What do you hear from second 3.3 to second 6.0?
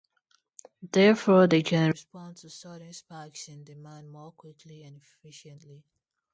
in demand more quickly and efficiently.